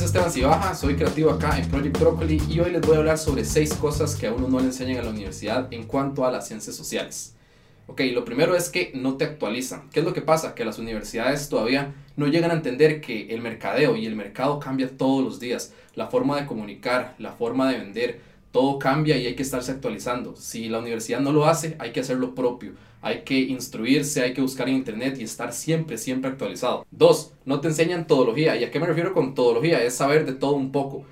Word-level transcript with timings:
Esteban 0.00 0.32
Cibaja, 0.32 0.74
soy 0.74 0.96
creativo 0.96 1.30
acá 1.30 1.58
en 1.58 1.68
Project 1.68 2.00
Broccoli 2.00 2.40
y 2.48 2.60
hoy 2.60 2.72
les 2.72 2.80
voy 2.80 2.96
a 2.96 3.00
hablar 3.00 3.18
sobre 3.18 3.44
seis 3.44 3.74
cosas 3.74 4.16
que 4.16 4.26
a 4.26 4.32
uno 4.32 4.48
no 4.48 4.58
le 4.58 4.66
enseñan 4.66 4.96
en 4.96 5.04
la 5.04 5.10
universidad 5.10 5.70
en 5.70 5.86
cuanto 5.86 6.24
a 6.24 6.32
las 6.32 6.48
ciencias 6.48 6.74
sociales. 6.74 7.34
Ok, 7.86 8.00
lo 8.14 8.24
primero 8.24 8.56
es 8.56 8.70
que 8.70 8.92
no 8.94 9.18
te 9.18 9.24
actualizan. 9.24 9.90
¿Qué 9.90 10.00
es 10.00 10.06
lo 10.06 10.14
que 10.14 10.22
pasa? 10.22 10.54
Que 10.54 10.64
las 10.64 10.78
universidades 10.78 11.50
todavía 11.50 11.94
no 12.16 12.26
llegan 12.26 12.50
a 12.50 12.54
entender 12.54 13.02
que 13.02 13.34
el 13.34 13.42
mercadeo 13.42 13.94
y 13.94 14.06
el 14.06 14.16
mercado 14.16 14.58
cambia 14.58 14.96
todos 14.96 15.22
los 15.22 15.38
días. 15.38 15.74
La 15.94 16.06
forma 16.06 16.40
de 16.40 16.46
comunicar, 16.46 17.14
la 17.18 17.32
forma 17.32 17.70
de 17.70 17.78
vender, 17.78 18.20
todo 18.52 18.78
cambia 18.78 19.16
y 19.16 19.26
hay 19.26 19.34
que 19.34 19.42
estarse 19.42 19.72
actualizando. 19.72 20.36
Si 20.36 20.68
la 20.68 20.78
universidad 20.78 21.20
no 21.20 21.32
lo 21.32 21.46
hace, 21.46 21.76
hay 21.78 21.92
que 21.92 22.00
hacer 22.00 22.18
lo 22.18 22.34
propio. 22.34 22.74
Hay 23.00 23.22
que 23.22 23.38
instruirse, 23.40 24.22
hay 24.22 24.32
que 24.34 24.42
buscar 24.42 24.68
en 24.68 24.76
internet 24.76 25.16
y 25.18 25.24
estar 25.24 25.52
siempre, 25.52 25.98
siempre 25.98 26.30
actualizado. 26.30 26.86
Dos, 26.90 27.32
no 27.44 27.60
te 27.60 27.68
enseñan 27.68 28.06
todología. 28.06 28.54
¿Y 28.56 28.64
a 28.64 28.70
qué 28.70 28.78
me 28.78 28.86
refiero 28.86 29.12
con 29.14 29.34
todología? 29.34 29.82
Es 29.82 29.94
saber 29.94 30.24
de 30.26 30.34
todo 30.34 30.52
un 30.52 30.70
poco 30.70 31.04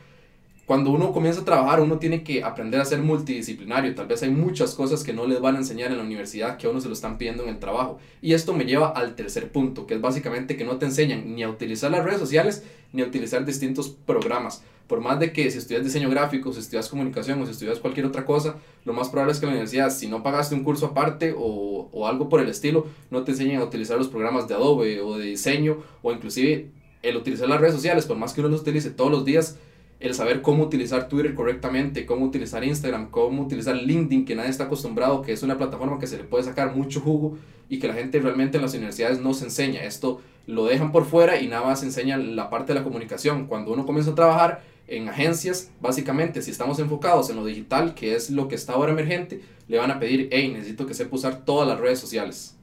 cuando 0.70 0.92
uno 0.92 1.10
comienza 1.10 1.40
a 1.40 1.44
trabajar, 1.44 1.80
uno 1.80 1.98
tiene 1.98 2.22
que 2.22 2.44
aprender 2.44 2.80
a 2.80 2.84
ser 2.84 3.02
multidisciplinario. 3.02 3.92
Tal 3.96 4.06
vez 4.06 4.22
hay 4.22 4.30
muchas 4.30 4.76
cosas 4.76 5.02
que 5.02 5.12
no 5.12 5.26
les 5.26 5.40
van 5.40 5.56
a 5.56 5.58
enseñar 5.58 5.90
en 5.90 5.96
la 5.96 6.04
universidad 6.04 6.58
que 6.58 6.68
a 6.68 6.70
uno 6.70 6.80
se 6.80 6.86
lo 6.86 6.94
están 6.94 7.18
pidiendo 7.18 7.42
en 7.42 7.48
el 7.48 7.58
trabajo. 7.58 7.98
Y 8.22 8.34
esto 8.34 8.52
me 8.52 8.64
lleva 8.64 8.90
al 8.90 9.16
tercer 9.16 9.50
punto, 9.50 9.84
que 9.88 9.94
es 9.94 10.00
básicamente 10.00 10.56
que 10.56 10.64
no 10.64 10.76
te 10.76 10.86
enseñan 10.86 11.34
ni 11.34 11.42
a 11.42 11.48
utilizar 11.48 11.90
las 11.90 12.04
redes 12.04 12.20
sociales 12.20 12.62
ni 12.92 13.02
a 13.02 13.04
utilizar 13.04 13.44
distintos 13.44 13.88
programas. 13.88 14.62
Por 14.86 15.00
más 15.00 15.18
de 15.18 15.32
que 15.32 15.50
si 15.50 15.58
estudias 15.58 15.82
diseño 15.82 16.08
gráfico, 16.08 16.52
si 16.52 16.60
estudias 16.60 16.88
comunicación 16.88 17.42
o 17.42 17.46
si 17.46 17.50
estudias 17.50 17.80
cualquier 17.80 18.06
otra 18.06 18.24
cosa, 18.24 18.54
lo 18.84 18.92
más 18.92 19.08
probable 19.08 19.32
es 19.32 19.40
que 19.40 19.46
la 19.46 19.52
universidad, 19.52 19.90
si 19.90 20.06
no 20.06 20.22
pagaste 20.22 20.54
un 20.54 20.62
curso 20.62 20.86
aparte 20.86 21.34
o, 21.36 21.88
o 21.90 22.06
algo 22.06 22.28
por 22.28 22.40
el 22.40 22.48
estilo, 22.48 22.86
no 23.10 23.24
te 23.24 23.32
enseñen 23.32 23.60
a 23.60 23.64
utilizar 23.64 23.98
los 23.98 24.06
programas 24.06 24.46
de 24.46 24.54
Adobe 24.54 25.00
o 25.00 25.18
de 25.18 25.24
diseño 25.24 25.78
o 26.02 26.12
inclusive 26.12 26.70
el 27.02 27.16
utilizar 27.16 27.48
las 27.48 27.60
redes 27.60 27.74
sociales, 27.74 28.06
por 28.06 28.18
más 28.18 28.32
que 28.32 28.40
uno 28.40 28.50
los 28.50 28.60
utilice 28.60 28.90
todos 28.90 29.10
los 29.10 29.24
días, 29.24 29.58
el 30.00 30.14
saber 30.14 30.40
cómo 30.40 30.64
utilizar 30.64 31.08
Twitter 31.08 31.34
correctamente, 31.34 32.06
cómo 32.06 32.24
utilizar 32.24 32.64
Instagram, 32.64 33.10
cómo 33.10 33.42
utilizar 33.42 33.76
LinkedIn, 33.76 34.24
que 34.24 34.34
nadie 34.34 34.48
está 34.48 34.64
acostumbrado, 34.64 35.20
que 35.20 35.32
es 35.32 35.42
una 35.42 35.58
plataforma 35.58 35.98
que 35.98 36.06
se 36.06 36.16
le 36.16 36.24
puede 36.24 36.42
sacar 36.42 36.74
mucho 36.74 37.00
jugo 37.00 37.36
y 37.68 37.78
que 37.78 37.86
la 37.86 37.94
gente 37.94 38.18
realmente 38.18 38.56
en 38.56 38.62
las 38.62 38.72
universidades 38.72 39.20
no 39.20 39.34
se 39.34 39.44
enseña. 39.44 39.84
Esto 39.84 40.22
lo 40.46 40.64
dejan 40.64 40.90
por 40.90 41.04
fuera 41.04 41.38
y 41.40 41.48
nada 41.48 41.66
más 41.66 41.82
enseñan 41.82 42.34
la 42.34 42.48
parte 42.48 42.72
de 42.72 42.78
la 42.78 42.84
comunicación. 42.84 43.46
Cuando 43.46 43.74
uno 43.74 43.84
comienza 43.84 44.12
a 44.12 44.14
trabajar 44.14 44.62
en 44.88 45.06
agencias, 45.08 45.70
básicamente, 45.82 46.40
si 46.40 46.50
estamos 46.50 46.78
enfocados 46.78 47.28
en 47.28 47.36
lo 47.36 47.44
digital, 47.44 47.94
que 47.94 48.14
es 48.14 48.30
lo 48.30 48.48
que 48.48 48.54
está 48.54 48.72
ahora 48.72 48.92
emergente, 48.92 49.42
le 49.68 49.78
van 49.78 49.90
a 49.90 50.00
pedir, 50.00 50.30
hey, 50.32 50.50
necesito 50.50 50.86
que 50.86 50.94
sepa 50.94 51.14
usar 51.14 51.44
todas 51.44 51.68
las 51.68 51.78
redes 51.78 51.98
sociales. 51.98 52.56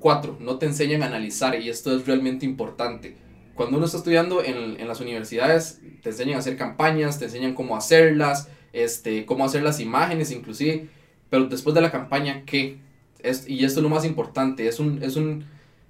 4. 0.00 0.38
No 0.40 0.56
te 0.56 0.64
enseñan 0.64 1.02
a 1.02 1.06
analizar 1.06 1.60
y 1.60 1.68
esto 1.68 1.94
es 1.94 2.06
realmente 2.06 2.46
importante 2.46 3.16
cuando 3.60 3.76
uno 3.76 3.84
está 3.84 3.98
estudiando 3.98 4.42
en, 4.42 4.80
en, 4.80 4.88
las 4.88 5.02
universidades, 5.02 5.82
te 6.02 6.08
enseñan 6.08 6.36
a 6.36 6.38
hacer 6.38 6.56
campañas, 6.56 7.18
te 7.18 7.26
enseñan 7.26 7.52
cómo 7.52 7.76
hacerlas, 7.76 8.48
este, 8.72 9.26
cómo 9.26 9.44
hacer 9.44 9.62
las 9.62 9.80
imágenes 9.80 10.30
inclusive, 10.30 10.88
pero 11.28 11.44
después 11.44 11.74
de 11.74 11.82
la 11.82 11.90
campaña, 11.90 12.44
¿qué? 12.46 12.78
Es, 13.22 13.46
y 13.46 13.62
esto 13.66 13.80
es 13.80 13.82
lo 13.82 13.90
más 13.90 14.06
importante, 14.06 14.66
es 14.66 14.80
un, 14.80 15.02
es, 15.02 15.16
un, 15.16 15.44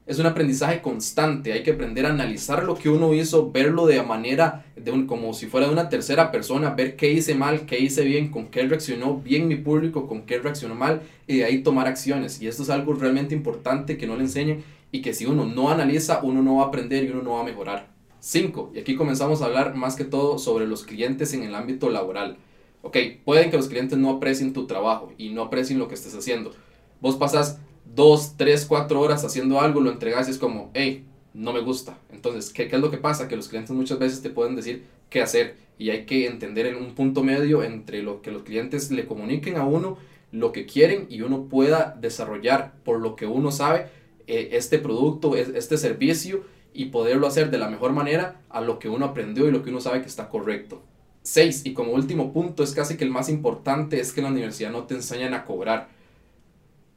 es 0.04 0.18
un 0.18 0.26
aprendizaje 0.26 0.82
constante, 0.82 1.52
hay 1.52 1.62
que 1.62 1.70
aprender 1.70 2.06
a 2.06 2.08
analizar 2.08 2.64
lo 2.64 2.74
que 2.74 2.88
uno 2.88 3.14
hizo, 3.14 3.52
verlo 3.52 3.86
de 3.86 4.02
manera, 4.02 4.66
de 4.74 4.90
un, 4.90 5.06
como 5.06 5.32
si 5.32 5.46
fuera 5.46 5.68
de 5.68 5.72
una 5.72 5.88
tercera 5.88 6.32
persona, 6.32 6.70
ver 6.70 6.96
qué 6.96 7.12
hice 7.12 7.36
mal, 7.36 7.66
qué 7.66 7.78
hice 7.78 8.02
bien, 8.02 8.32
con 8.32 8.48
qué 8.48 8.66
reaccionó 8.66 9.18
bien 9.18 9.46
mi 9.46 9.54
público, 9.54 10.08
con 10.08 10.22
qué 10.22 10.40
reaccionó 10.40 10.74
mal, 10.74 11.02
y 11.28 11.36
de 11.36 11.44
ahí 11.44 11.62
tomar 11.62 11.86
acciones. 11.86 12.42
Y 12.42 12.48
esto 12.48 12.64
es 12.64 12.70
algo 12.70 12.94
realmente 12.94 13.32
importante 13.32 13.96
que 13.96 14.08
no 14.08 14.16
le 14.16 14.22
enseñen 14.22 14.64
y 14.92 15.02
que 15.02 15.14
si 15.14 15.26
uno 15.26 15.46
no 15.46 15.70
analiza, 15.70 16.20
uno 16.22 16.42
no 16.42 16.56
va 16.56 16.64
a 16.64 16.66
aprender 16.66 17.04
y 17.04 17.10
uno 17.10 17.22
no 17.22 17.32
va 17.32 17.40
a 17.40 17.44
mejorar. 17.44 17.90
5. 18.20 18.72
Y 18.74 18.78
aquí 18.78 18.96
comenzamos 18.96 19.42
a 19.42 19.46
hablar 19.46 19.74
más 19.74 19.96
que 19.96 20.04
todo 20.04 20.38
sobre 20.38 20.66
los 20.66 20.84
clientes 20.84 21.32
en 21.32 21.42
el 21.42 21.54
ámbito 21.54 21.90
laboral. 21.90 22.36
Ok, 22.82 22.96
pueden 23.24 23.50
que 23.50 23.56
los 23.56 23.68
clientes 23.68 23.98
no 23.98 24.10
aprecien 24.10 24.52
tu 24.52 24.66
trabajo 24.66 25.12
y 25.18 25.30
no 25.30 25.42
aprecien 25.42 25.78
lo 25.78 25.88
que 25.88 25.94
estés 25.94 26.14
haciendo. 26.14 26.52
Vos 27.00 27.16
pasas 27.16 27.58
2, 27.94 28.34
3, 28.36 28.66
4 28.66 29.00
horas 29.00 29.24
haciendo 29.24 29.60
algo, 29.60 29.80
lo 29.80 29.90
entregas 29.90 30.28
y 30.28 30.30
es 30.30 30.38
como, 30.38 30.70
hey, 30.74 31.04
no 31.34 31.52
me 31.52 31.60
gusta. 31.60 31.98
Entonces, 32.10 32.52
¿qué, 32.52 32.68
¿qué, 32.68 32.76
es 32.76 32.82
lo 32.82 32.90
que 32.90 32.98
pasa? 32.98 33.28
Que 33.28 33.36
los 33.36 33.48
clientes 33.48 33.74
muchas 33.74 33.98
veces 33.98 34.22
te 34.22 34.30
pueden 34.30 34.56
decir 34.56 34.84
qué 35.08 35.22
hacer 35.22 35.56
y 35.78 35.90
hay 35.90 36.04
que 36.04 36.26
entender 36.26 36.66
en 36.66 36.76
un 36.76 36.94
punto 36.94 37.22
medio 37.22 37.62
entre 37.62 38.02
lo 38.02 38.22
que 38.22 38.30
los 38.30 38.42
clientes 38.42 38.90
le 38.90 39.06
comuniquen 39.06 39.56
a 39.56 39.64
uno, 39.64 39.98
lo 40.32 40.52
que 40.52 40.66
quieren 40.66 41.06
y 41.08 41.22
uno 41.22 41.44
pueda 41.44 41.96
desarrollar 42.00 42.74
por 42.84 43.00
lo 43.00 43.16
que 43.16 43.26
uno 43.26 43.50
sabe 43.50 43.86
eh, 44.30 44.50
este 44.52 44.78
producto, 44.78 45.34
este 45.34 45.76
servicio 45.76 46.44
y 46.72 46.86
poderlo 46.86 47.26
hacer 47.26 47.50
de 47.50 47.58
la 47.58 47.68
mejor 47.68 47.92
manera 47.92 48.40
a 48.48 48.60
lo 48.60 48.78
que 48.78 48.88
uno 48.88 49.06
aprendió 49.06 49.48
y 49.48 49.50
lo 49.50 49.62
que 49.62 49.70
uno 49.70 49.80
sabe 49.80 50.02
que 50.02 50.08
está 50.08 50.28
correcto. 50.28 50.82
6. 51.22 51.66
Y 51.66 51.74
como 51.74 51.92
último 51.92 52.32
punto, 52.32 52.62
es 52.62 52.72
casi 52.72 52.96
que 52.96 53.04
el 53.04 53.10
más 53.10 53.28
importante, 53.28 54.00
es 54.00 54.12
que 54.12 54.20
en 54.20 54.24
la 54.24 54.30
universidad 54.30 54.70
no 54.70 54.84
te 54.84 54.94
enseñan 54.94 55.34
a 55.34 55.44
cobrar. 55.44 55.88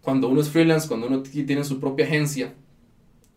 Cuando 0.01 0.29
uno 0.29 0.41
es 0.41 0.49
freelance, 0.49 0.87
cuando 0.87 1.07
uno 1.07 1.23
tiene 1.23 1.63
su 1.63 1.79
propia 1.79 2.05
agencia, 2.05 2.53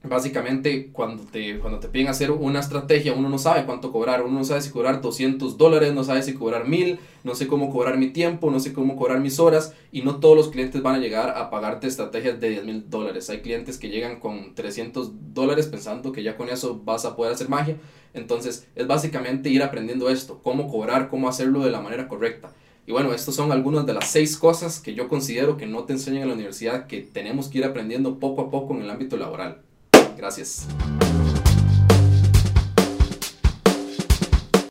básicamente 0.08 0.90
cuando 0.92 1.24
te, 1.24 1.58
cuando 1.58 1.78
te 1.78 1.88
piden 1.88 2.08
hacer 2.08 2.30
una 2.30 2.60
estrategia, 2.60 3.12
uno 3.12 3.28
no 3.28 3.38
sabe 3.38 3.64
cuánto 3.64 3.92
cobrar, 3.92 4.22
uno 4.22 4.38
no 4.38 4.44
sabe 4.44 4.62
si 4.62 4.70
cobrar 4.70 5.00
200 5.00 5.56
dólares, 5.58 5.92
no 5.92 6.04
sabe 6.04 6.22
si 6.22 6.34
cobrar 6.34 6.66
1000, 6.66 6.98
no 7.24 7.34
sé 7.34 7.46
cómo 7.46 7.70
cobrar 7.70 7.98
mi 7.98 8.08
tiempo, 8.08 8.50
no 8.50 8.60
sé 8.60 8.72
cómo 8.72 8.96
cobrar 8.96 9.20
mis 9.20 9.38
horas 9.38 9.74
y 9.92 10.02
no 10.02 10.16
todos 10.16 10.36
los 10.36 10.48
clientes 10.48 10.82
van 10.82 10.96
a 10.96 10.98
llegar 10.98 11.30
a 11.36 11.50
pagarte 11.50 11.86
estrategias 11.86 12.40
de 12.40 12.50
10 12.50 12.64
mil 12.64 12.90
dólares. 12.90 13.28
Hay 13.30 13.40
clientes 13.40 13.78
que 13.78 13.88
llegan 13.88 14.20
con 14.20 14.54
300 14.54 15.34
dólares 15.34 15.66
pensando 15.66 16.12
que 16.12 16.22
ya 16.22 16.36
con 16.36 16.48
eso 16.48 16.80
vas 16.84 17.04
a 17.04 17.16
poder 17.16 17.32
hacer 17.32 17.48
magia. 17.48 17.76
Entonces 18.14 18.66
es 18.74 18.86
básicamente 18.86 19.50
ir 19.50 19.62
aprendiendo 19.62 20.08
esto, 20.08 20.40
cómo 20.42 20.68
cobrar, 20.68 21.08
cómo 21.10 21.28
hacerlo 21.28 21.64
de 21.64 21.70
la 21.70 21.80
manera 21.80 22.08
correcta. 22.08 22.52
Y 22.86 22.92
bueno, 22.92 23.12
estas 23.12 23.34
son 23.34 23.50
algunas 23.50 23.84
de 23.84 23.94
las 23.94 24.08
seis 24.08 24.36
cosas 24.36 24.78
que 24.78 24.94
yo 24.94 25.08
considero 25.08 25.56
que 25.56 25.66
no 25.66 25.84
te 25.84 25.94
enseñan 25.94 26.22
en 26.22 26.28
la 26.28 26.34
universidad, 26.34 26.86
que 26.86 27.00
tenemos 27.00 27.48
que 27.48 27.58
ir 27.58 27.64
aprendiendo 27.64 28.20
poco 28.20 28.42
a 28.42 28.50
poco 28.50 28.74
en 28.74 28.82
el 28.82 28.90
ámbito 28.90 29.16
laboral. 29.16 29.65
Gracias. 30.16 30.66